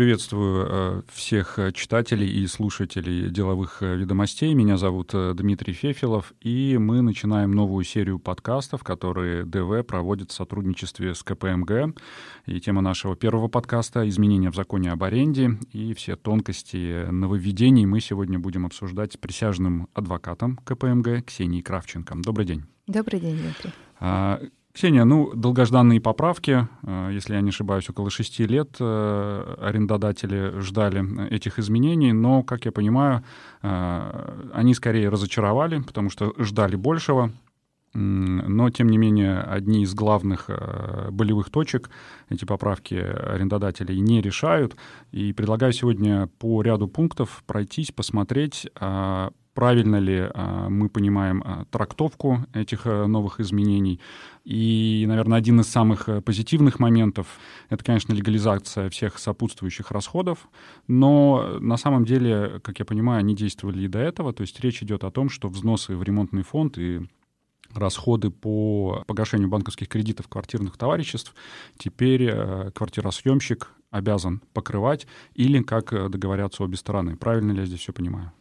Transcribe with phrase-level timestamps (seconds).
[0.00, 4.54] Приветствую э, всех читателей и слушателей деловых э, ведомостей.
[4.54, 10.34] Меня зовут э, Дмитрий Фефилов, и мы начинаем новую серию подкастов, которые ДВ проводит в
[10.34, 11.94] сотрудничестве с КПМГ.
[12.46, 15.58] И тема нашего первого подкаста— изменения в законе об аренде.
[15.70, 22.14] И все тонкости нововведений мы сегодня будем обсуждать с присяжным адвокатом КПМГ Ксенией Кравченко.
[22.16, 22.62] Добрый день.
[22.86, 24.50] Добрый день, Дмитрий.
[24.80, 31.28] Ксения, ну, долгожданные поправки, э, если я не ошибаюсь, около шести лет э, арендодатели ждали
[31.28, 33.22] этих изменений, но, как я понимаю,
[33.60, 37.30] э, они скорее разочаровали, потому что ждали большего,
[37.92, 40.48] но, тем не менее, одни из главных
[41.10, 41.90] болевых точек
[42.30, 44.76] эти поправки арендодателей не решают.
[45.12, 51.66] И предлагаю сегодня по ряду пунктов пройтись, посмотреть, а, правильно ли а, мы понимаем а,
[51.70, 54.00] трактовку этих а, новых изменений.
[54.42, 57.26] И, наверное, один из самых позитивных моментов—
[57.68, 60.48] это, конечно, легализация всех сопутствующих расходов,
[60.88, 64.82] но на самом деле, как я понимаю, они действовали и до этого, то есть речь
[64.82, 67.02] идет о том, что взносы в ремонтный фонд и
[67.74, 71.34] расходы по погашению банковских кредитов квартирных товариществ
[71.76, 72.32] теперь
[72.72, 77.16] квартиросъемщик обязан покрывать или как договорятся обе стороны.
[77.16, 78.32] Правильно ли я здесь все понимаю?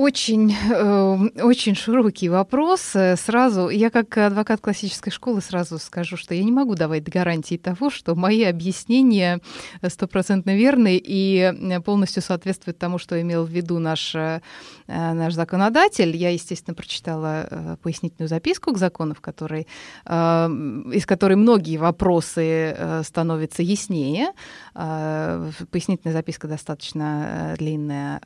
[0.00, 2.96] Очень, э, очень широкий вопрос.
[3.16, 7.90] Сразу, я как адвокат классической школы сразу скажу, что я не могу давать гарантии того,
[7.90, 9.40] что мои объяснения
[9.86, 11.52] стопроцентно верны и
[11.84, 14.40] полностью соответствуют тому, что имел в виду наш, э,
[14.86, 16.16] наш законодатель.
[16.16, 19.66] Я, естественно, прочитала э, пояснительную записку к закону, в которой,
[20.06, 24.28] из которой многие вопросы становятся яснее.
[24.72, 28.22] Пояснительная записка достаточно длинная,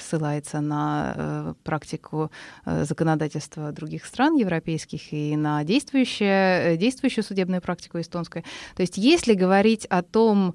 [0.00, 0.79] ссылается на
[1.16, 2.30] э, практику
[2.64, 8.44] э, законодательства других стран европейских и на действующую, действующую судебную практику эстонскую.
[8.76, 10.54] То есть если говорить о том,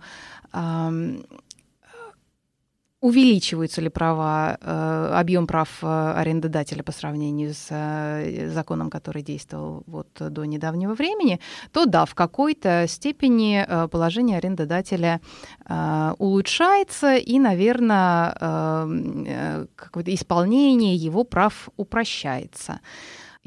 [3.06, 9.84] увеличиваются ли права, э, объем прав э, арендодателя по сравнению с э, законом, который действовал
[9.86, 11.40] вот до недавнего времени,
[11.72, 15.22] то да, в какой-то степени положение арендодателя
[16.18, 18.32] улучшается и, наверное,
[20.06, 22.80] исполнение его прав упрощается.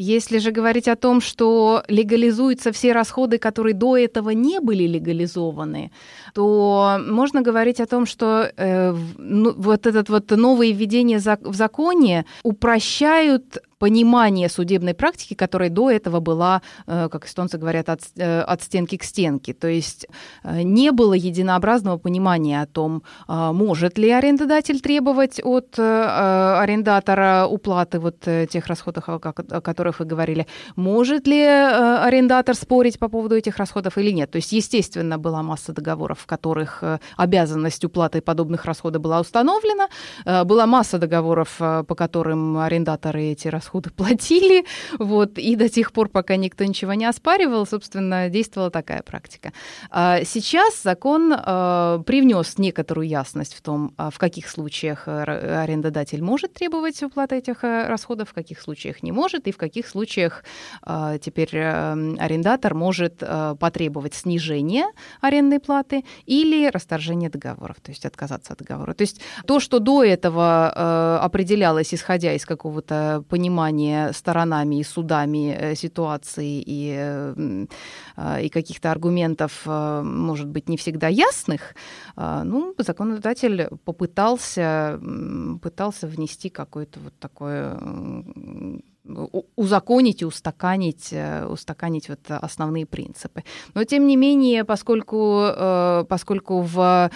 [0.00, 5.90] Если же говорить о том, что легализуются все расходы, которые до этого не были легализованы,
[6.34, 12.26] то можно говорить о том, что э, ну, вот этот вот новые введения в законе
[12.44, 18.62] упрощают понимание судебной практики, которая до этого была, э, как эстонцы говорят, от, э, от
[18.62, 19.54] стенки к стенке.
[19.54, 20.06] То есть
[20.44, 28.20] э, не было единообразного понимания о том, может ли арендодатель требовать от арендатора уплаты вот
[28.20, 29.20] тех расходов, о
[29.60, 30.46] которых вы говорили,
[30.76, 34.30] может ли арендатор спорить по поводу этих расходов или нет.
[34.30, 36.82] То есть, естественно, была масса договоров, в которых
[37.16, 39.88] обязанность уплаты подобных расходов была установлена,
[40.44, 44.64] была масса договоров, по которым арендаторы эти расходы расходы платили,
[44.98, 49.52] вот, и до тех пор, пока никто ничего не оспаривал, собственно, действовала такая практика.
[49.90, 56.54] А сейчас закон э, привнес некоторую ясность в том, а в каких случаях арендодатель может
[56.54, 60.44] требовать уплаты этих расходов, в каких случаях не может, и в каких случаях
[61.20, 63.22] теперь арендатор может
[63.60, 64.86] потребовать снижения
[65.20, 68.94] арендной платы или расторжения договоров, то есть отказаться от договора.
[68.94, 75.52] То есть то, что до этого определялось, исходя из какого-то понимания понимание сторонами и судами
[75.52, 77.66] э, ситуации и, э,
[78.16, 81.74] э, и каких-то аргументов, может быть, не всегда ясных,
[82.16, 85.00] ну, законодатель попытался,
[85.62, 87.78] пытался внести какое-то вот такое
[89.56, 93.44] узаконить и устаканить, э, устаканить вот основные принципы.
[93.74, 97.10] Но тем не менее, поскольку, э, поскольку в,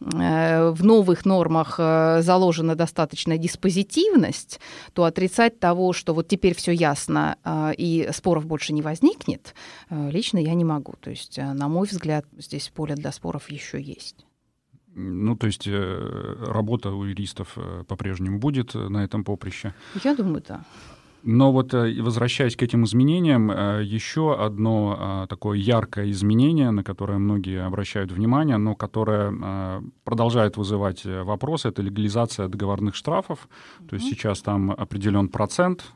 [0.00, 4.60] э, в новых нормах заложена достаточная диспозитивность,
[4.92, 7.36] то отрицать того, что вот теперь все ясно
[7.76, 9.54] и споров больше не возникнет,
[9.90, 10.94] лично я не могу.
[11.00, 14.26] То есть, на мой взгляд, здесь поле для споров еще есть.
[14.94, 17.56] Ну, то есть работа у юристов
[17.86, 19.74] по-прежнему будет на этом поприще?
[20.02, 20.64] Я думаю, да.
[21.22, 26.84] Но вот э, возвращаясь к этим изменениям, э, еще одно э, такое яркое изменение, на
[26.84, 33.48] которое многие обращают внимание, но которое продолжает вызывать вопросы, это легализация договорных штрафов.
[33.88, 35.92] То есть сейчас там определен процент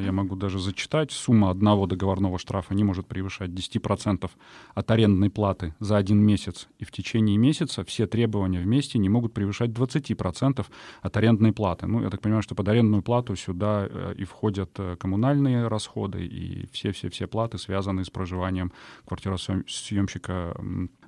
[0.00, 4.30] я могу даже зачитать, сумма одного договорного штрафа не может превышать 10%
[4.74, 9.34] от арендной платы за один месяц, и в течение месяца все требования вместе не могут
[9.34, 10.66] превышать 20%
[11.02, 11.86] от арендной платы.
[11.86, 16.24] Ну, я так понимаю, что под арендную плату сюда э, и входят э, коммунальные расходы
[16.24, 18.72] и все-все-все платы, связанные с проживанием
[19.06, 20.56] квартиросъемщика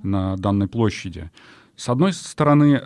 [0.03, 1.31] на данной площади.
[1.77, 2.83] С одной стороны,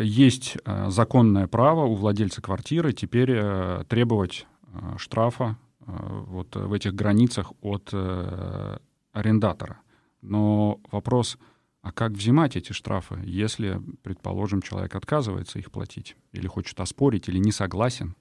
[0.00, 0.56] есть
[0.88, 3.36] законное право у владельца квартиры теперь
[3.88, 4.46] требовать
[4.96, 7.92] штрафа вот в этих границах от
[9.12, 9.80] арендатора.
[10.20, 11.38] Но вопрос,
[11.82, 17.38] а как взимать эти штрафы, если, предположим, человек отказывается их платить, или хочет оспорить, или
[17.38, 18.14] не согласен?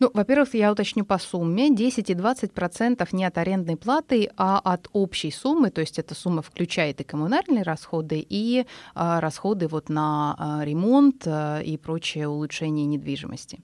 [0.00, 1.70] Ну, во-первых, я уточню по сумме.
[1.74, 6.14] 10 и 20 процентов не от арендной платы, а от общей суммы, то есть эта
[6.14, 12.28] сумма включает и коммунальные расходы, и а, расходы вот на а, ремонт а, и прочее
[12.28, 13.60] улучшение недвижимости.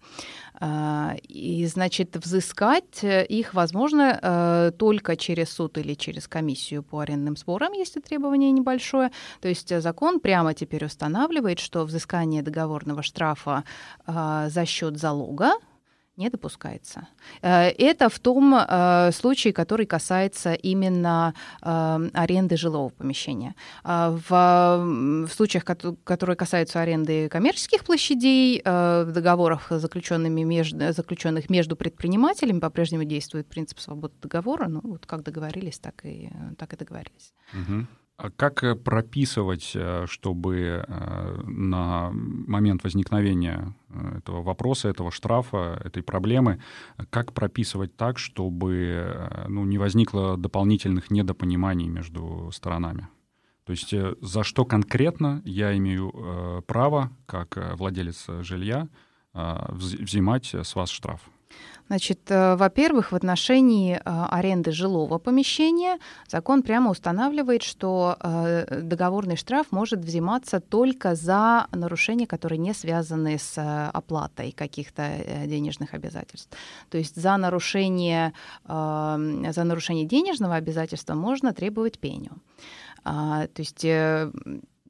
[0.60, 7.36] А, и, значит, взыскать их возможно а, только через суд или через комиссию по арендным
[7.36, 9.10] спорам, если требование небольшое.
[9.40, 13.64] То есть закон прямо теперь устанавливает, что взыскание договорного штрафа
[14.06, 15.54] а, за счет залога
[16.16, 17.08] не допускается.
[17.42, 23.54] Э, это в том э, случае, который касается именно э, аренды жилого помещения.
[23.84, 25.64] В, случаях,
[26.04, 33.78] которые касаются аренды коммерческих площадей, в договорах, заключенными между, заключенных между предпринимателями, по-прежнему действует принцип
[33.78, 34.68] свободы договора.
[34.68, 37.32] Ну, вот как договорились, так и, так и договорились.
[37.52, 37.86] Угу.
[38.16, 43.74] А как э, прописывать, э, чтобы э, на момент возникновения
[44.16, 46.60] этого вопроса, этого штрафа, этой проблемы,
[47.10, 53.08] как прописывать так, чтобы ну, не возникло дополнительных недопониманий между сторонами?
[53.64, 58.88] То есть за что конкретно я имею право, как владелец жилья,
[59.32, 61.22] взимать с вас штраф?
[61.88, 65.98] Значит, э, во-первых, в отношении э, аренды жилого помещения
[66.28, 73.38] закон прямо устанавливает, что э, договорный штраф может взиматься только за нарушения, которые не связаны
[73.38, 75.04] с оплатой каких-то
[75.46, 76.56] денежных обязательств.
[76.88, 78.32] То есть за нарушение,
[78.66, 82.32] за нарушение денежного обязательства можно требовать пеню.
[83.04, 83.84] А, то есть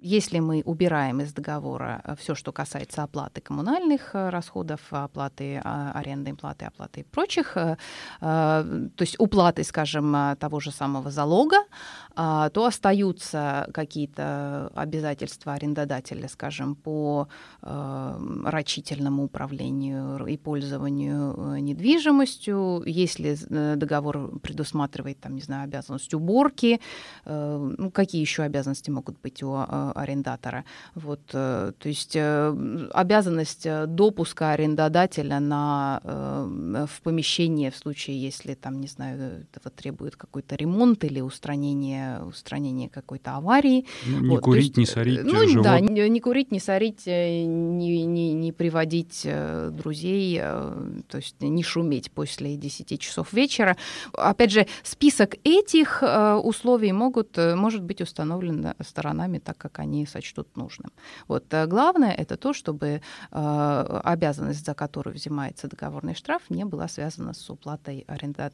[0.05, 5.93] если мы убираем из договора э, все, что касается оплаты коммунальных э, расходов, оплаты а,
[5.95, 7.77] арендной платы, оплаты и прочих, э,
[8.21, 11.57] то есть уплаты, скажем, того же самого залога,
[12.15, 17.29] а, то остаются какие-то обязательства арендодателя, скажем, по
[17.63, 23.37] рачительному управлению и пользованию недвижимостью, если
[23.75, 26.81] договор предусматривает, там, не знаю, обязанность уборки,
[27.25, 29.55] ну, какие еще обязанности могут быть у
[29.95, 30.65] арендатора.
[30.95, 38.55] Вот, э, то есть э, обязанность э, допуска арендодателя на, в помещение в случае, если
[38.55, 43.87] там, не знаю, этого требует какой-то ремонт или устранение, устранение какой-то аварии.
[44.07, 45.65] Ну, не вот, курить, есть, не сорить ну, живот.
[45.65, 49.27] Да, не, не курить, не сорить, не, не, не приводить
[49.71, 53.77] друзей, то есть не шуметь после 10 часов вечера.
[54.13, 56.03] Опять же, список этих
[56.43, 60.91] условий могут, может быть установлен сторонами так, как они сочтут нужным.
[61.29, 61.53] Вот.
[61.55, 67.33] Э, главное это то, чтобы э, обязанность, за которую взимается договорный штраф, не была связана
[67.35, 68.51] с уплатой аренда...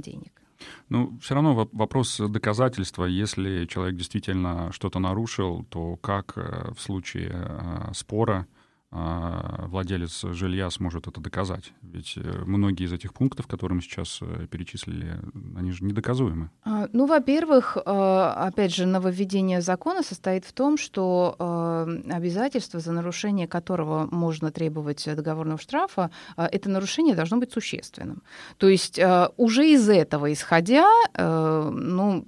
[0.00, 0.42] денег.
[0.88, 3.04] Ну, все равно вопрос доказательства.
[3.04, 8.46] Если человек действительно что-то нарушил, то как э, в случае спора
[8.92, 11.72] владелец жилья сможет это доказать.
[11.82, 15.20] Ведь э, многие из этих пунктов, которые мы сейчас э, перечислили,
[15.56, 16.50] они же недоказуемы.
[16.64, 21.36] А, ну, во-первых, э, опять же, нововведение закона состоит в том, что
[22.08, 28.22] обязательство, за нарушение которого можно требовать договорного штрафа, это нарушение должно быть существенным.
[28.58, 29.00] То есть
[29.36, 32.26] уже из этого исходя, ну,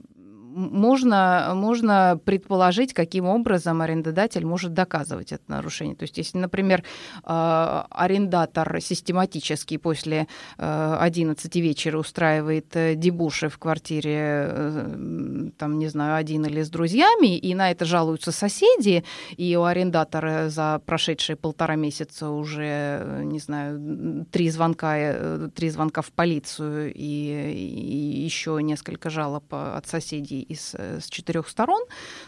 [0.58, 5.94] можно, можно предположить, каким образом арендодатель может доказывать это нарушение.
[5.94, 6.82] То есть, если, например,
[7.22, 10.26] а, арендатор систематически после
[10.58, 16.70] 11 а, вечера устраивает э, дебуши в квартире, э, там, не знаю, один или с
[16.70, 19.04] друзьями, и на это жалуются соседи,
[19.36, 26.02] и у арендатора за прошедшие полтора месяца уже, не знаю, три звонка, э, три звонка
[26.02, 31.82] в полицию и, и еще несколько жалоб от соседей из, э, с четырех сторон,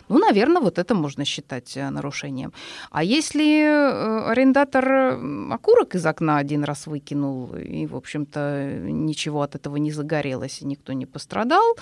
[0.09, 2.53] ну, наверное, вот это можно считать э, нарушением.
[2.91, 5.19] А если э, арендатор
[5.51, 10.67] окурок из окна один раз выкинул, и, в общем-то, ничего от этого не загорелось, и
[10.67, 11.77] никто не пострадал,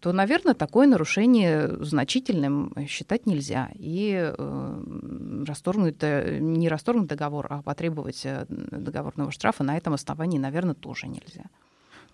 [0.00, 3.70] то, наверное, такое нарушение значительным считать нельзя.
[3.74, 4.32] И
[5.46, 11.44] расторгнуть, не расторгнуть договор, а потребовать договорного штрафа на этом основании, наверное, тоже нельзя.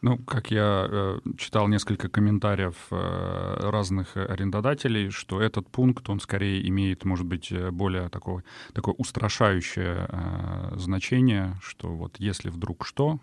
[0.03, 6.69] Ну, как я э, читал несколько комментариев э, разных арендодателей, что этот пункт, он скорее
[6.69, 8.43] имеет, может быть, э, более такое,
[8.75, 13.21] такое устрашающее э, значение, что вот если вдруг что,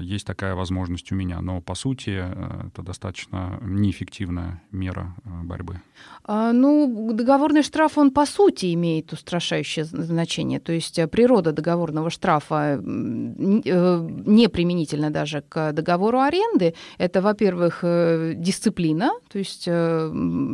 [0.00, 1.40] есть такая возможность у меня.
[1.40, 5.80] Но, по сути, э, это достаточно неэффективная мера борьбы.
[6.24, 10.58] А, ну, договорный штраф, он, по сути, имеет устрашающее значение.
[10.58, 16.74] То есть природа договорного штрафа не применительна даже к договору аренды.
[16.98, 19.68] Это, во-первых, дисциплина, то есть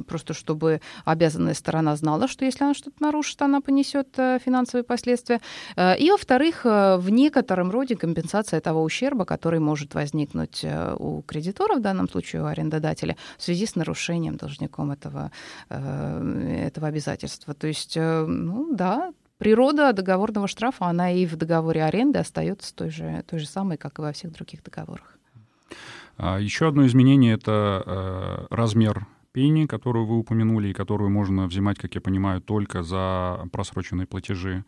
[0.07, 5.41] просто чтобы обязанная сторона знала, что если она что-то нарушит, она понесет финансовые последствия.
[5.79, 11.81] И, во-вторых, в некотором роде компенсация того ущерба, который может возникнуть э, у кредитора, в
[11.81, 15.31] данном случае у арендодателя, в связи с нарушением должником этого,
[15.69, 17.55] э, этого обязательства.
[17.55, 22.91] То есть, э, ну да, природа договорного штрафа, она и в договоре аренды остается той
[22.91, 25.19] же, той же самой, как и во всех других договорах.
[26.17, 31.95] А Еще одно изменение— это размер пени, которую вы упомянули, и которую можно взимать, как
[31.95, 34.65] я понимаю, только за просроченные платежи.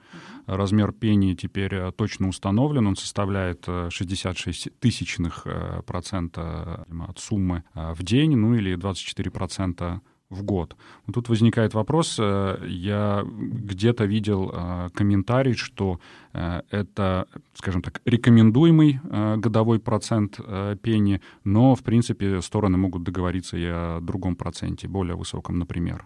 [0.47, 7.65] Размер пени теперь э, точно установлен, он составляет 66 э, тысячных э, процента от суммы
[7.75, 10.01] в день, ну или 24 процента
[10.31, 10.77] в год.
[11.13, 16.01] Тут возникает вопрос, э, я где-то видел э, комментарий, что
[16.33, 19.01] э, это, скажем так, рекомендуемый
[19.37, 20.41] годовой процент
[20.83, 26.05] пени, но, в принципе, стороны могут договориться и о другом проценте, более высоком, например.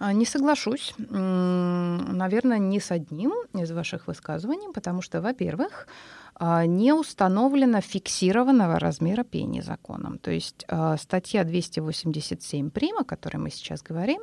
[0.00, 0.94] А, не соглашусь.
[0.98, 5.86] Наверное, не с одним из ваших высказываний, потому что, во-первых,
[6.34, 10.18] а, не установлено фиксированного размера пени законом.
[10.18, 14.22] То есть а, статья 287 прим, о которой мы сейчас говорим,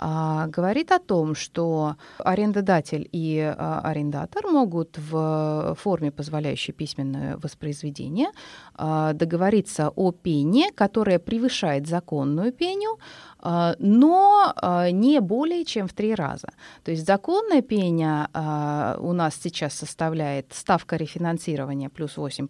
[0.00, 8.28] говорит о том, что арендодатель и арендатор могут в форме, позволяющей письменное воспроизведение,
[8.76, 13.00] договориться о пене, которая превышает законную пеню,
[13.42, 16.48] но а, не более чем в три раза.
[16.84, 22.48] То есть законная пеня а, у нас сейчас составляет ставка рефинансирования плюс 8%,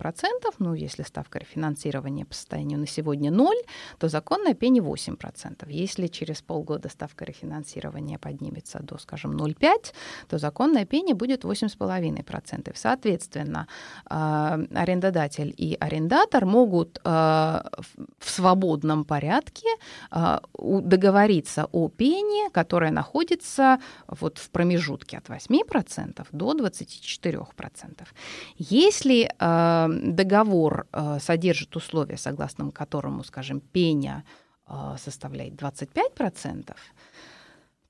[0.59, 3.55] ну, если ставка рефинансирования по состоянию на сегодня 0,
[3.99, 5.67] то законная пеня 8%.
[5.69, 9.93] Если через полгода ставка рефинансирования поднимется до, скажем, 0,5,
[10.29, 12.73] то законная пеня будет 8,5%.
[12.75, 13.69] Соответственно,
[14.05, 17.65] арендодатель и арендатор могут в
[18.21, 19.69] свободном порядке
[20.81, 28.07] договориться о пене, которая находится вот в промежутке от 8% до 24%.
[28.57, 34.25] Если э, договор э, содержит условия, согласно которому, скажем, пеня
[34.67, 36.75] э, составляет 25%,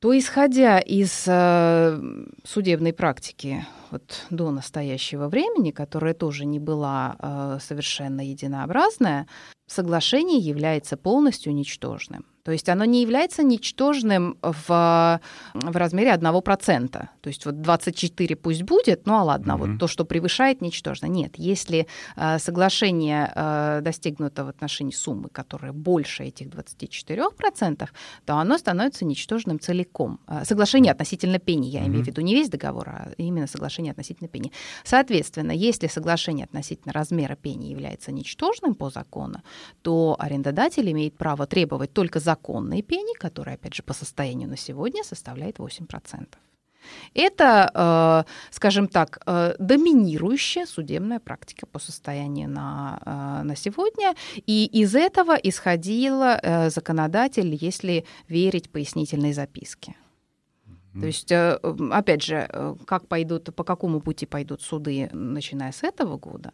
[0.00, 2.00] то исходя из э,
[2.44, 9.26] судебной практики вот, до настоящего времени, которая тоже не была э, совершенно единообразная,
[9.66, 12.24] соглашение является полностью ничтожным.
[12.48, 15.20] То есть оно не является ничтожным в,
[15.52, 16.88] в размере 1%.
[16.90, 19.66] То есть вот 24 пусть будет, ну а ладно, угу.
[19.66, 21.08] вот то, что превышает, ничтожно.
[21.08, 21.86] Нет, если
[22.16, 27.86] э, соглашение э, достигнуто в отношении суммы, которая больше этих 24%,
[28.24, 30.18] то оно становится ничтожным целиком.
[30.26, 31.88] Э, соглашение относительно пени, я угу.
[31.88, 34.52] имею в виду не весь договор, а именно соглашение относительно пени.
[34.84, 39.42] Соответственно, если соглашение относительно размера пени является ничтожным по закону,
[39.82, 44.56] то арендодатель имеет право требовать только за законной пени, которая, опять же, по состоянию на
[44.56, 46.26] сегодня составляет 8%.
[47.14, 54.14] Это, э, скажем так, э, доминирующая судебная практика по состоянию на, э, на сегодня.
[54.46, 56.22] И из этого исходил
[56.70, 59.94] законодатель, если верить пояснительной записке.
[61.00, 62.48] То есть, опять же,
[62.86, 66.52] как пойдут, по какому пути пойдут суды, начиная с этого года,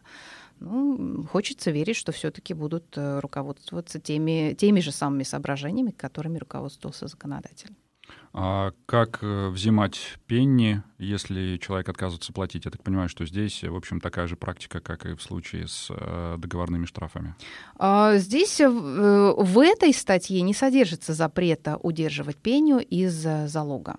[0.59, 7.07] ну, хочется верить, что все-таки будут э, руководствоваться теми, теми же самыми соображениями, которыми руководствовался
[7.07, 7.71] законодатель.
[8.33, 12.65] А как э, взимать пенни, если человек отказывается платить?
[12.65, 15.87] Я так понимаю, что здесь, в общем, такая же практика, как и в случае с
[15.89, 17.35] э, договорными штрафами.
[17.77, 23.97] А, здесь в этой статье не содержится запрета удерживать пеню из залога.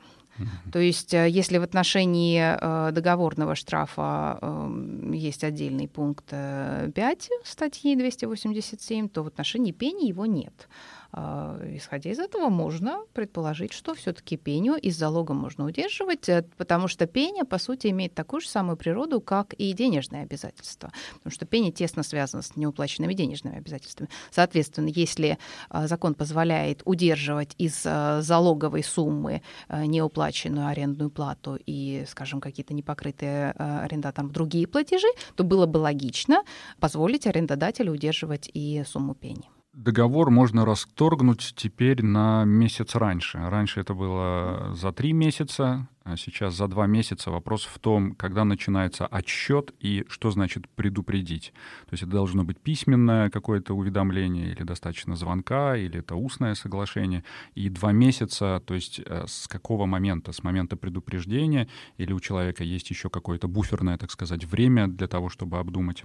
[0.72, 7.16] То есть, э, если в отношении э, договорного штрафа эм, есть отдельный пункт 5 э,
[7.44, 10.68] статьи 287, то в отношении пени его нет.
[11.18, 16.88] А, исходя из этого, можно предположить, что все-таки пеню из залога можно удерживать, э, потому
[16.88, 20.92] что пеня, по сути, имеет такую же самую природу, как и денежные обязательства.
[21.14, 24.10] Потому что пеня тесно связана с неуплаченными денежными обязательствами.
[24.30, 25.38] Соответственно, если
[25.70, 33.52] а, закон позволяет удерживать из а, залоговой суммы неуплаченную арендную плату и, скажем, какие-то непокрытые
[33.52, 36.42] арендатором другие платежи, то было бы логично
[36.78, 43.38] позволить арендодателю удерживать и сумму пени договор можно расторгнуть теперь на месяц раньше.
[43.38, 47.30] Раньше это было за три месяца, а сейчас за два месяца.
[47.30, 51.52] Вопрос в том, когда начинается отсчет и что значит предупредить.
[51.86, 57.22] То есть это должно быть письменное какое-то уведомление или достаточно звонка, или это устное соглашение.
[57.54, 60.32] И два месяца, то есть э, с какого момента?
[60.32, 61.68] С момента предупреждения
[61.98, 66.04] или у человека есть еще какое-то буферное, так сказать, время для того, чтобы обдумать?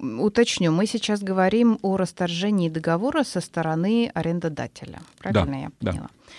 [0.00, 5.00] Уточню, мы сейчас говорим о расторжении договора со стороны арендодателя.
[5.18, 6.08] Правильно да, я поняла?
[6.08, 6.32] Да.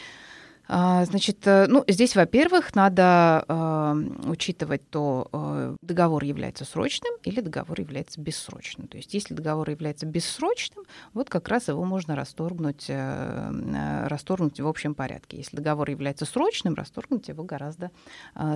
[0.74, 3.94] А, значит, э, ну, здесь, во-первых, надо э,
[4.30, 8.88] учитывать то, э, договор является срочным или договор является бессрочным.
[8.88, 14.96] То есть, если договор является бессрочным, вот как раз его можно расторгнуть, расторгнуть в общем
[14.96, 15.38] порядке.
[15.38, 17.92] Если договор является срочным, расторгнуть его гораздо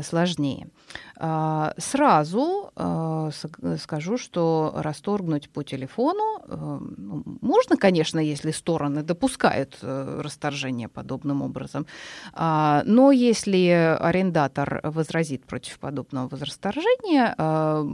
[0.01, 0.69] сложнее.
[1.19, 2.72] Э, сразу
[3.81, 11.88] скажу, что расторгнуть по телефону ну, можно, конечно, если стороны допускают расторжение подобным образом.
[12.33, 17.85] А, но если арендатор возразит против подобного возрасторжения, а,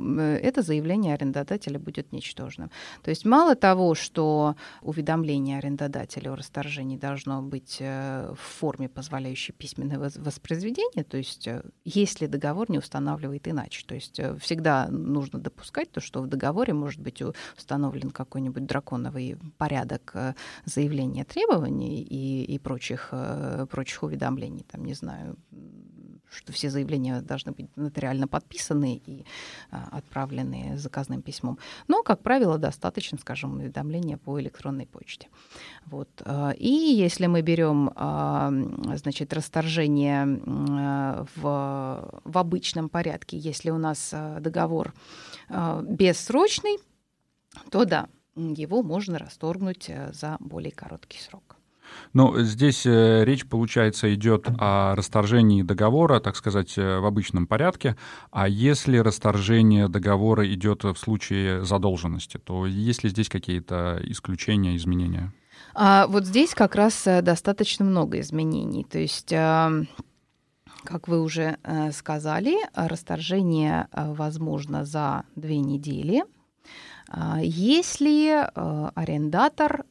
[0.41, 2.71] это заявление арендодателя будет ничтожным.
[3.03, 9.53] То есть мало того, что уведомление арендодателя о расторжении должно быть э, в форме, позволяющей
[9.53, 13.85] письменное воспроизведение, то есть э, если договор не устанавливает иначе.
[13.85, 17.21] То есть э, всегда нужно допускать то, что в договоре может быть
[17.57, 20.13] установлен какой-нибудь драконовый порядок
[20.65, 23.13] заявления требований и, и прочих,
[23.69, 25.36] прочих прочих уведомлений, там, не знаю,
[26.29, 29.25] что все заявления должны быть нотариально подписаны и
[29.70, 31.58] а, отправлены заказным письмом.
[31.88, 35.27] Но, как правило, достаточно, скажем, уведомления по электронной почте.
[35.86, 36.10] Вот.
[36.25, 38.50] А, и если мы берем, а,
[38.96, 44.93] значит, расторжение а, в, в обычном порядке, если у нас договор
[45.81, 46.77] бессрочный,
[47.70, 51.60] то да, его можно расторгнуть за более короткий срок.
[52.13, 57.95] Но здесь э, речь, получается, идет о расторжении договора, так сказать, э, в обычном порядке.
[58.31, 65.31] А если расторжение договора идет в случае задолженности, то есть ли здесь какие-то исключения, изменения?
[65.74, 68.83] А вот здесь как раз э, достаточно много изменений.
[68.83, 69.33] То есть
[70.83, 71.57] как вы уже
[71.93, 76.24] сказали, расторжение возможно за две недели,
[77.07, 78.50] а если
[78.96, 79.85] арендатор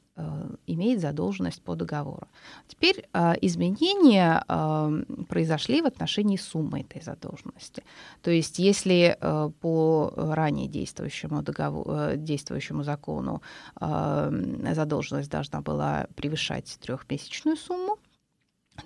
[0.67, 2.29] имеет задолженность по договору.
[2.67, 7.83] Теперь э, изменения э, произошли в отношении суммы этой задолженности.
[8.23, 9.17] То есть если
[9.61, 13.43] по ранее действующему, договору, действующему закону
[13.81, 17.99] задолженность должна была превышать трехмесячную сумму,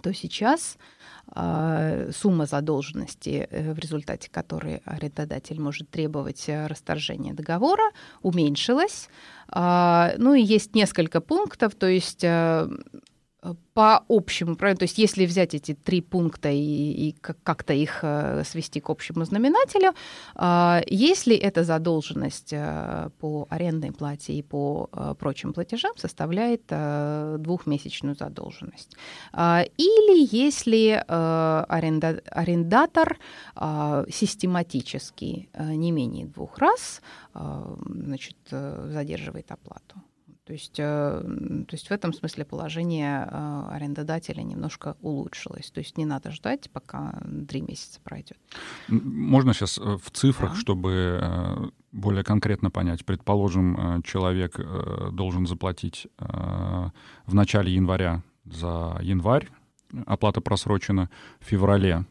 [0.03, 0.79] то сейчас
[1.35, 7.91] э, сумма задолженности, э, в результате которой арендодатель может требовать э, расторжения договора,
[8.23, 9.09] уменьшилась.
[9.55, 12.69] Э, ну и есть несколько пунктов, то есть э,
[13.75, 18.43] по общему правилу, то есть если взять эти три пункта и, и как-то их э,
[18.45, 19.93] свести к общему знаменателю,
[20.35, 28.17] а, если эта задолженность э, по арендной плате и по э, прочим платежам составляет двухмесячную
[28.17, 28.97] задолженность,
[29.33, 33.19] или если арендатор
[33.57, 37.03] систематически не менее двух раз
[37.35, 39.97] значит, задерживает оплату.
[40.45, 45.71] То есть, э, то есть в этом смысле положение э, арендодателя немножко улучшилось.
[45.71, 48.39] То есть не надо ждать, пока три месяца пройдет.
[48.89, 50.59] Можно сейчас э, в цифрах, да.
[50.59, 53.07] чтобы более конкретно понять.
[53.07, 54.59] Предположим, человек
[55.13, 59.49] должен заплатить в начале января за январь,
[60.05, 62.05] оплата просрочена, в феврале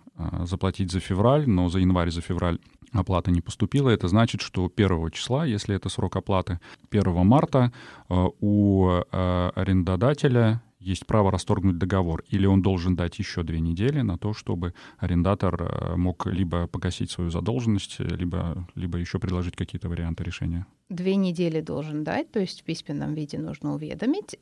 [0.44, 2.60] заплатить за февраль, но за январь, за февраль
[2.94, 6.60] оплата не поступила, это значит, что 1 числа, если это срок оплаты,
[6.92, 7.72] 1 марта
[8.10, 14.02] э, у э, арендодателя есть право расторгнуть договор, или он должен дать еще две недели
[14.02, 19.90] на то, чтобы арендатор э, мог либо погасить свою задолженность, либо, либо еще предложить какие-то
[19.90, 20.66] варианты решения.
[20.90, 24.36] Две недели должен дать, то есть в письменном виде нужно уведомить.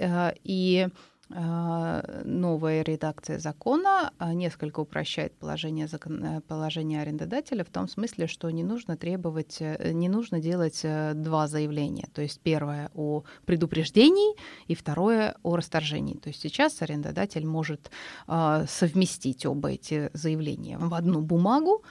[0.44, 0.88] И
[1.34, 8.50] новая редакция закона а, несколько упрощает положение, закон, э, положение арендодателя в том смысле, что
[8.50, 12.08] не нужно требовать, э, не нужно делать э, два заявления.
[12.14, 14.36] То есть первое о предупреждении
[14.68, 16.16] и второе о расторжении.
[16.16, 17.92] То есть сейчас арендодатель может
[18.28, 21.84] совместить оба эти заявления в одну бумагу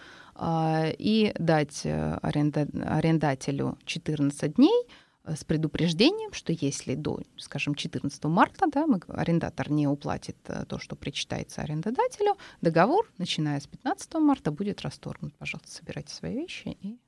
[0.43, 8.67] и дать аренда, арендателю 14 дней Э, с предупреждением, что если до, скажем, 14 марта
[8.73, 14.83] да, арендатор не уплатит э, то, что причитается арендодателю, договор, начиная с 15 марта, будет
[14.83, 15.35] расторгнут.
[15.35, 16.99] Пожалуйста, собирайте свои вещи и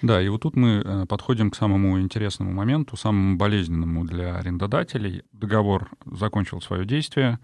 [0.00, 5.24] да, и вот тут мы э, подходим к самому интересному моменту, самому болезненному для арендодателей.
[5.32, 7.38] Договор закончил свое действие,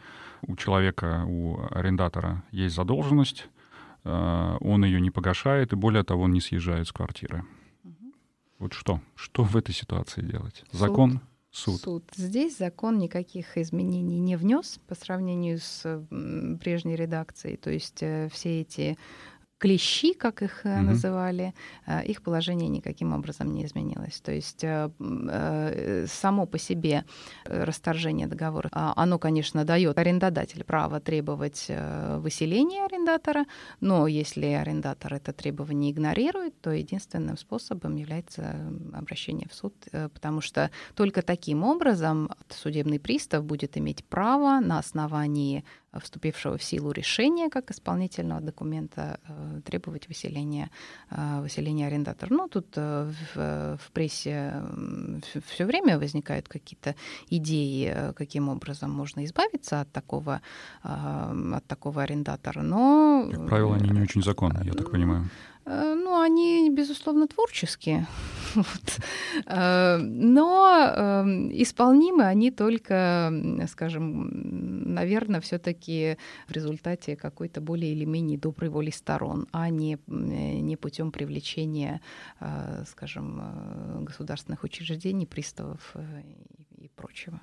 [0.47, 3.49] у человека, у арендатора есть задолженность,
[4.05, 7.45] он ее не погашает, и более того, он не съезжает с квартиры.
[8.59, 9.01] Вот что?
[9.15, 10.65] Что в этой ситуации делать?
[10.71, 11.21] Закон?
[11.51, 11.81] Суд.
[11.81, 12.05] Суд.
[12.17, 16.05] Здесь закон никаких изменений не внес по сравнению с
[16.61, 17.57] прежней редакцией.
[17.57, 18.99] То есть э, все эти
[19.59, 20.83] клещи, как их угу.
[20.83, 21.55] называли,
[21.87, 24.21] э, их положение никаким образом не изменилось.
[24.21, 27.05] То есть э, само по себе
[27.45, 31.71] расторжение договора, а, оно, конечно, дает арендодателю право требовать
[32.19, 33.45] выселения арендатора,
[33.81, 38.57] но если арендатор это требование игнорирует, то единственным способом является
[38.93, 45.65] обращение в суд, потому что только таким образом судебный пристав будет иметь право на основании
[46.01, 50.71] вступившего в силу решения как исполнительного документа э, требовать выселения,
[51.11, 52.33] э, выселения арендатора.
[52.33, 54.63] Ну, тут э, в, в прессе
[55.47, 56.95] все время возникают какие-то
[57.31, 60.41] идеи, каким образом можно избавиться от такого,
[60.83, 63.29] от такого арендатора, но...
[63.31, 65.29] Как правило, они не очень законные, я так понимаю.
[65.67, 68.07] Ну, они, безусловно, творческие.
[68.55, 69.01] Вот.
[69.47, 73.33] Но эм, исполнимы они только,
[73.69, 74.31] скажем,
[74.95, 76.17] наверное, все-таки
[76.49, 82.01] в результате какой-то более или менее доброй воли сторон, а не, не путем привлечения,
[82.41, 86.23] э, скажем, э, государственных учреждений, приставов э,
[86.79, 87.41] и прочего.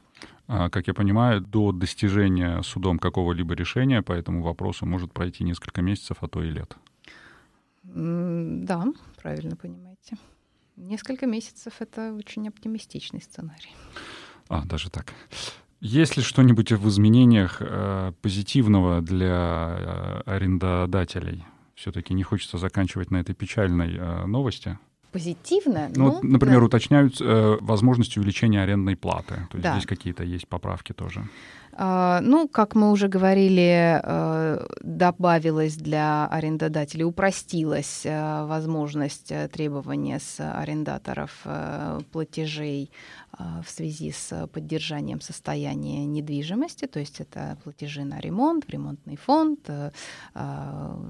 [0.48, 5.82] А, как я понимаю, до достижения судом какого-либо решения по этому вопросу может пройти несколько
[5.82, 6.78] месяцев, а то и лет.
[7.94, 8.86] Да,
[9.22, 10.18] правильно понимаете.
[10.78, 13.76] Несколько месяцев— это очень оптимистичный сценарий.
[14.48, 15.14] А, даже так.
[15.82, 21.44] Есть ли что-нибудь в изменениях э, позитивного для э, арендодателей?
[21.76, 24.78] Все-таки не хочется заканчивать на этой печальной э, новости.
[25.12, 25.90] Позитивно?
[25.96, 26.66] Ну, ну например, да.
[26.66, 29.48] уточняют э, возможность увеличения арендной платы.
[29.50, 29.74] То есть да.
[29.74, 31.24] здесь какие-то есть поправки тоже.
[31.74, 40.20] А, ну, как мы уже говорили, э, добавилась для арендодателей, упростилась э, возможность э, требования
[40.20, 41.32] с арендаторов
[42.12, 42.92] платежей
[43.38, 49.70] в связи с поддержанием состояния недвижимости, то есть это платежи на ремонт, ремонтный фонд,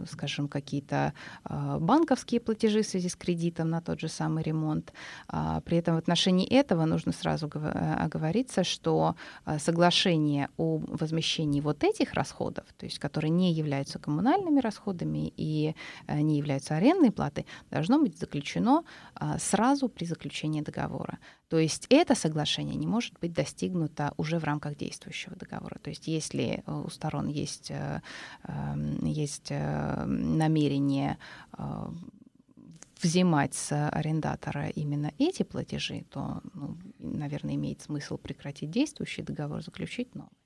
[0.10, 4.94] скажем, какие-то банковские платежи в связи с кредитом на тот же самый ремонт.
[5.28, 9.16] А, при этом в отношении этого нужно сразу оговориться, что
[9.60, 15.76] соглашение о возмещении вот этих расходов, то есть которые не являются коммунальными расходами и
[16.08, 18.84] э, не являются арендной платой, должно быть заключено
[19.16, 21.20] а, сразу при заключении договора.
[21.50, 25.80] То есть это соглашение не может быть достигнуто уже в рамках действующего договора.
[25.82, 28.02] То есть если э, у сторон есть, э,
[28.44, 31.18] эм, есть намерение
[33.02, 40.14] взимать с арендатора именно эти платежи, то, ну, наверное, имеет смысл прекратить действующий договор, заключить
[40.16, 40.41] новый.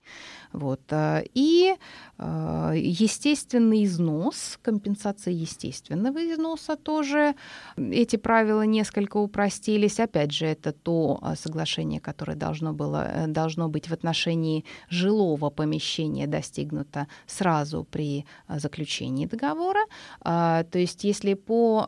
[0.55, 0.81] Вот.
[0.91, 1.75] Э, и
[2.17, 7.35] э, естественный износ, компенсация естественного износа тоже.
[7.77, 9.99] Эти правила несколько упростились.
[9.99, 16.27] Опять же, это то э, соглашение, которое должно, было, должно быть в отношении жилого помещения
[16.27, 19.81] достигнуто сразу при заключении договора.
[20.23, 21.87] То есть если по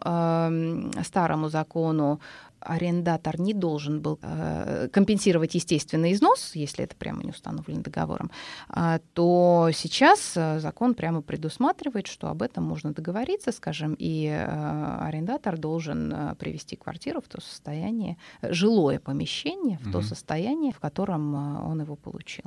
[1.04, 2.20] старому закону
[2.60, 8.32] арендатор не должен был э, компенсировать естественный износ, если это прямо не установлено договором,
[8.70, 14.98] э, то сейчас э, закон прямо предусматривает, что об этом можно договориться, скажем, и э,
[15.02, 21.34] арендатор должен привести квартиру в то состояние, жилое помещение в mm то состояние, в котором
[21.66, 22.44] он его получил.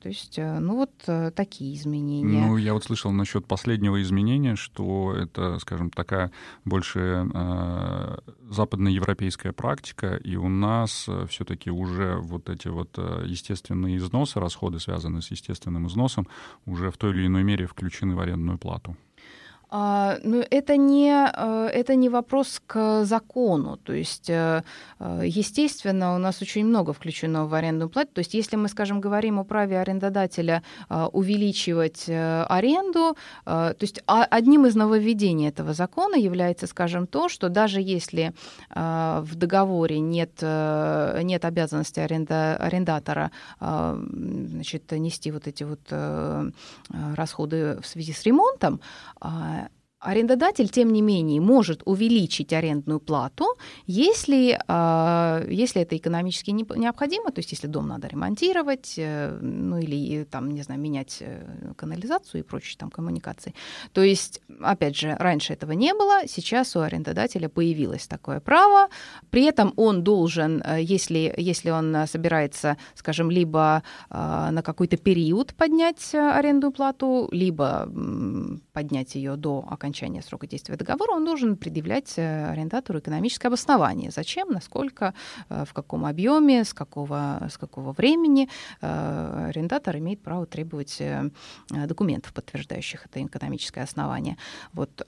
[0.00, 2.46] То есть, э, ну вот э, такие изменения.
[2.46, 6.30] Ну, я вот слышал насчет последнего изменения, что это, скажем, такая
[6.64, 8.18] больше э,
[8.50, 15.22] западноевропейская практика, и у нас э, все-таки уже вот эти вот естественные износы, расходы, связанные
[15.22, 16.26] с естественным износом,
[16.64, 18.96] уже в той или иной мере включены в арендную плату.
[19.68, 23.76] А, ну, это не, э, это не вопрос к закону.
[23.78, 24.62] То есть, э,
[25.00, 28.10] э, естественно, у нас очень много включено в арендную плату.
[28.14, 30.62] То есть, если мы, скажем, говорим о праве арендодателя
[31.12, 38.32] увеличивать аренду, то есть одним из нововведений этого закона является, скажем, то, что даже если
[38.74, 45.80] в договоре нет, нет обязанности аренда, арендатора значит, нести вот эти вот
[47.16, 48.80] расходы в связи с ремонтом,
[49.98, 53.46] Арендодатель, тем не менее, может увеличить арендную плату,
[53.86, 60.24] если, а, если это экономически необходимо, то есть если дом надо ремонтировать, э, ну или
[60.24, 63.54] там, не знаю, менять э, канализацию и прочие там коммуникации.
[63.94, 68.88] То есть, опять же, раньше этого не было, сейчас у арендодателя появилось такое право,
[69.30, 75.54] при этом он должен, э, если, если он собирается, скажем, либо а, на какой-то период
[75.54, 77.88] поднять арендную плату, либо
[78.74, 84.10] поднять ее до окончания окончания срока действия договора, он должен предъявлять арендатору экономическое обоснование.
[84.10, 85.14] Зачем, насколько,
[85.48, 88.48] в каком объеме, с какого, с какого времени
[88.80, 91.00] арендатор имеет право требовать
[91.70, 94.36] документов, подтверждающих это экономическое основание.
[94.72, 95.06] Вот.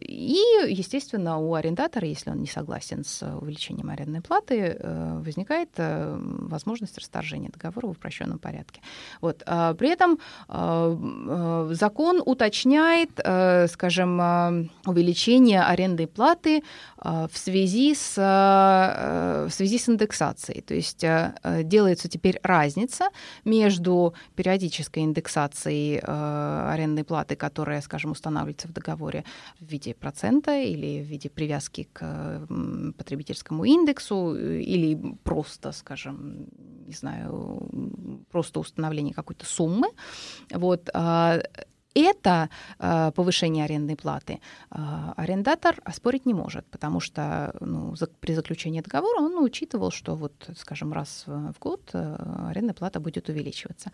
[0.00, 4.76] И, естественно, у арендатора, если он не согласен с увеличением арендной платы,
[5.24, 8.80] возникает возможность расторжения договора в упрощенном порядке.
[9.20, 9.44] Вот.
[9.44, 10.18] При этом
[11.76, 19.88] закон уточняет, э, скажем, э, увеличение арендной платы э, в связи с, в связи с
[19.88, 20.62] индексацией.
[20.62, 21.04] То есть
[21.64, 23.08] делается теперь разница
[23.44, 29.24] между периодической индексацией арендной платы, которая, скажем, устанавливается в договоре
[29.60, 32.46] в виде процента или в виде привязки к
[32.96, 36.48] потребительскому индексу или просто, скажем,
[36.86, 37.68] не знаю,
[38.30, 39.88] просто установление какой-то суммы.
[40.50, 41.40] Вот, а,
[42.00, 44.76] это э, повышение арендной платы э,
[45.16, 50.50] арендатор оспорить не может, потому что ну, за, при заключении договора он учитывал, что вот,
[50.56, 52.16] скажем, раз в год э,
[52.50, 53.90] арендная плата будет увеличиваться.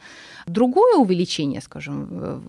[0.47, 2.41] Другое увеличение, скажем, э,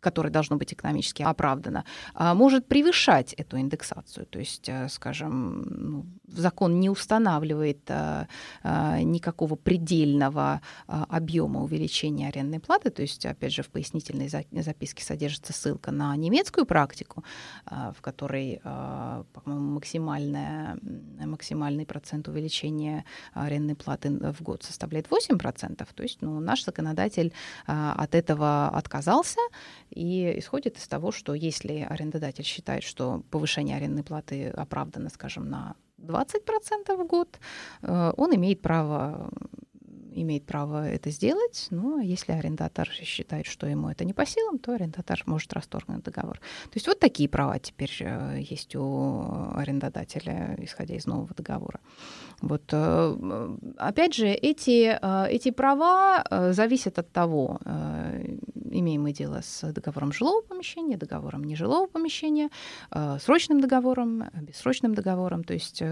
[0.00, 4.26] которое должно быть экономически оправдано, э, может превышать эту индексацию.
[4.26, 8.26] То есть, э, скажем, ну, закон не устанавливает э,
[8.62, 12.90] э, никакого предельного э, объема увеличения арендной платы.
[12.90, 17.24] То есть, опять же, в пояснительной записке содержится ссылка на немецкую практику,
[17.66, 19.80] в которой, по-моему,
[21.20, 25.86] максимальный процент увеличения арендной платы в год составляет 8%.
[25.94, 27.32] То есть ну, наш законодатель
[27.66, 29.40] от этого отказался
[29.90, 35.74] и исходит из того, что если арендодатель считает, что повышение арендной платы оправдано, скажем, на
[35.98, 37.38] 20% в год,
[37.82, 39.30] э, он имеет право
[40.16, 44.72] имеет право это сделать, но если арендатор считает, что ему это не по силам, то
[44.72, 46.38] арендатор может расторгнуть договор.
[46.38, 51.80] То есть вот такие права теперь э, есть у арендодателя, исходя из нового договора.
[52.40, 52.62] Вот.
[52.72, 57.60] Э, опять же, эти, э, эти права зависят от того,
[58.70, 62.50] имеем мы дело с договором жилого помещения, договором нежилого помещения,
[63.20, 65.44] срочным договором, бессрочным договором.
[65.44, 65.82] То есть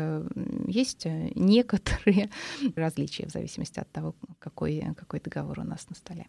[0.66, 2.30] есть некоторые
[2.76, 6.26] различия в зависимости от того, какой, какой договор у нас на столе.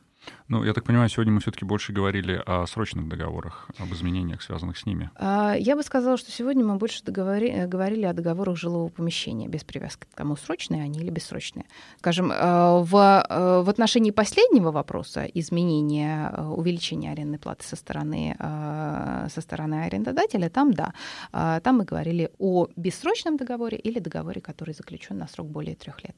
[0.48, 4.78] Ну, я так понимаю, сегодня мы все-таки больше говорили о срочных договорах, об изменениях, связанных
[4.78, 5.10] с ними.
[5.16, 9.64] А, я бы сказала, что сегодня мы больше договори, говорили о договорах жилого помещения, без
[9.64, 11.66] привязки к тому, срочные они или бессрочные.
[11.98, 19.42] Скажем, а, в, а, в отношении последнего вопроса изменения, увеличения арендной платы со стороны, со
[19.42, 20.94] стороны арендодателя, там да,
[21.32, 26.16] там мы говорили о бессрочном договоре или договоре, который заключен на срок более трех лет.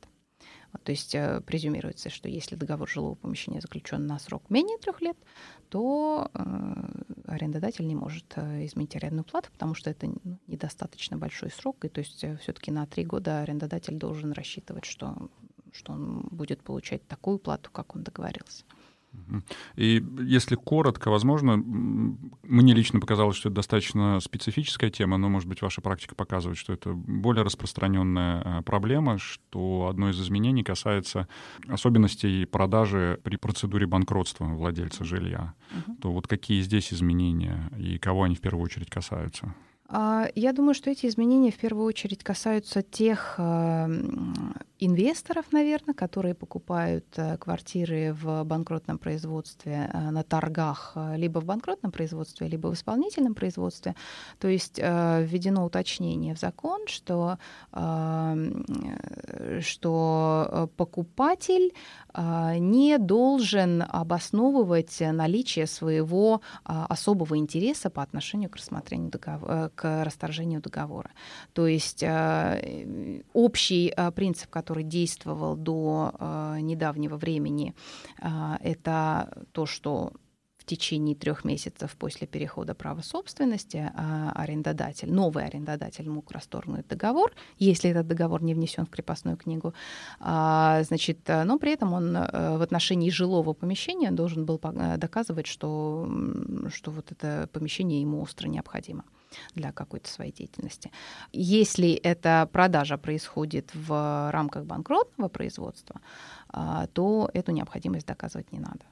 [0.84, 5.18] То есть э, презюмируется, что если договор жилого помещения заключен на срок менее трех лет,
[5.70, 6.44] то э,
[7.26, 11.90] арендодатель не может э, изменить арендную плату, потому что это ну, недостаточно большой срок, и
[11.90, 15.30] то есть все-таки на три года арендодатель должен рассчитывать, что,
[15.72, 18.64] что он будет получать такую плату, как он договорился.
[19.76, 25.62] И если коротко, возможно, мне лично показалось, что это достаточно специфическая тема, но, может быть,
[25.62, 31.28] ваша практика показывает, что это более распространенная э, проблема, что одно из изменений касается
[31.68, 35.54] особенностей продажи при процедуре банкротства владельца жилья.
[35.72, 35.98] Угу.
[35.98, 39.54] То вот какие здесь изменения и кого они в первую очередь касаются?
[39.90, 43.88] А, я думаю, что эти изменения в первую очередь касаются тех э,
[44.80, 51.94] инвесторов, наверное, которые покупают э, квартиры в банкротном производстве э, на торгах, либо в банкротном
[51.94, 53.96] производстве, либо в исполнительном производстве.
[54.40, 57.38] То есть введено уточнение в закон, что,
[59.62, 61.74] что покупатель
[62.16, 71.12] не должен обосновывать наличие своего особого интереса по отношению к рассмотрению договора к расторжению договора.
[71.54, 77.74] То есть э, общий э, принцип, который действовал до э, недавнего времени,
[78.62, 80.12] это то, что
[80.68, 83.92] течение трех месяцев после перехода права собственности
[84.36, 89.74] арендодатель, новый арендодатель мог расторгнуть договор, если этот договор не внесен в крепостную книгу.
[90.20, 96.08] А, значит, но при этом он в отношении жилого помещения должен был доказывать, что,
[96.70, 99.04] что вот это помещение ему остро необходимо
[99.56, 100.92] для какой-то своей деятельности.
[101.32, 106.02] Если эта продажа происходит в рамках банкротного производства,
[106.50, 108.86] а, то эту необходимость доказывать не надо.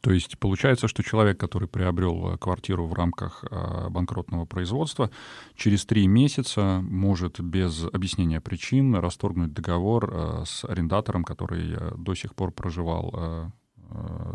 [0.00, 5.10] То есть получается, что человек, который приобрел э, квартиру в рамках э, банкротного производства,
[5.56, 12.34] через три месяца может без объяснения причин расторгнуть договор э, с арендатором, который до сих
[12.34, 13.52] пор проживал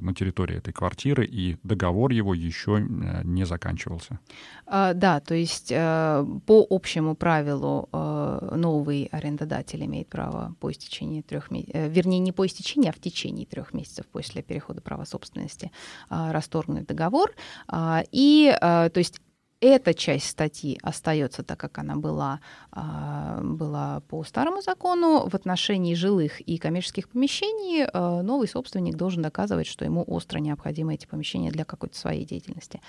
[0.02, 4.20] на территории этой квартиры, и договор его еще э, не заканчивался.
[4.66, 11.52] А, да, то есть э, по общему правилу новый арендодатель имеет право по истечении трех
[11.52, 15.72] месяцев, вернее, не по истечении, а в течение трех месяцев после перехода права собственности
[16.10, 17.32] расторгнуть договор.
[17.68, 19.22] А, и, то есть
[19.64, 25.30] эта часть статьи остается так, как она была, а, была по старому закону.
[25.30, 30.96] В отношении жилых и коммерческих помещений а, новый собственник должен доказывать, что ему остро необходимы
[30.96, 32.82] эти помещения для какой-то своей деятельности.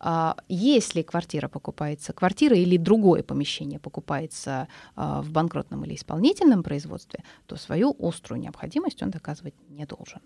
[0.00, 7.56] А, если квартира покупается, квартира или другое помещение покупается в банкротном или исполнительном производстве, то
[7.56, 10.20] свою острую необходимость он доказывать не должен.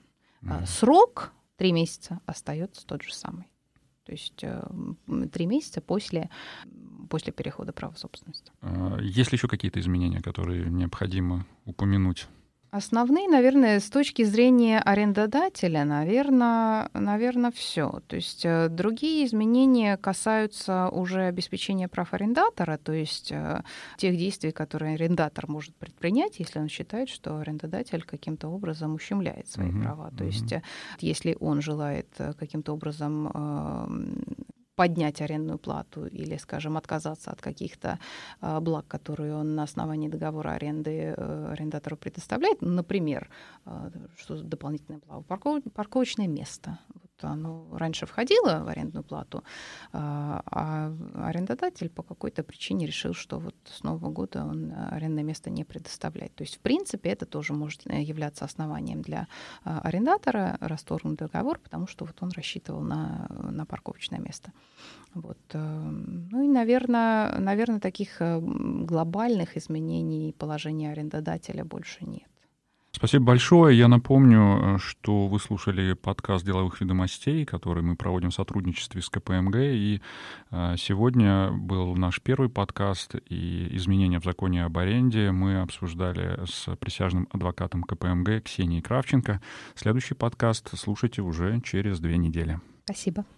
[0.67, 3.50] Срок три месяца остается тот же самый
[4.11, 4.61] то есть э,
[5.31, 6.31] три месяца после,
[7.09, 8.51] после перехода права собственности.
[8.61, 12.27] А есть ли еще какие-то изменения, которые необходимо упомянуть?
[12.71, 18.01] Основные, наверное, с точки зрения арендодателя, наверное, наверное, все.
[18.07, 23.63] То есть э, другие изменения касаются уже обеспечения прав арендатора, то есть э,
[23.97, 29.71] тех действий, которые арендатор может предпринять, если он считает, что арендодатель каким-то образом ущемляет свои
[29.71, 30.11] uh-huh, права.
[30.17, 30.27] То uh-huh.
[30.29, 30.63] есть э,
[31.01, 32.07] если он желает
[32.39, 34.25] каким-то образом эм,
[34.81, 37.99] поднять арендную плату или, скажем, отказаться от каких-то
[38.41, 42.63] а, благ, которые он на основании договора аренды э, арендатору предоставляет.
[42.63, 43.29] Например,
[43.67, 45.23] а, что дополнительное право,
[45.75, 46.79] парковочное место
[47.29, 49.45] оно раньше входило в арендную плату,
[49.93, 50.93] а, а
[51.29, 56.35] арендодатель по какой-то причине решил, что вот с Нового года он арендное место не предоставляет.
[56.35, 59.27] То есть, в принципе, это тоже может э, являться основанием для
[59.65, 64.53] а, арендатора расторгнуть договор, потому что вот он рассчитывал на, на парковочное место.
[65.15, 65.39] Вот.
[65.53, 72.30] Э, ну и, наверное, наверное, таких э, глобальных изменений положения арендодателя больше нет.
[72.93, 73.79] Спасибо большое.
[73.79, 79.09] Я напомню, э, что вы слушали подкаст деловых ведомостей, который мы проводим в сотрудничестве с
[79.09, 79.57] КПМГ.
[79.57, 80.01] И
[80.51, 85.31] э, сегодня был наш первый подкаст и изменения в законе об аренде.
[85.31, 89.41] Мы обсуждали с присяжным адвокатом КПМГ Ксенией Кравченко.
[89.77, 92.61] Следующий подкаст слушайте уже через две недели.
[92.85, 93.25] Спасибо.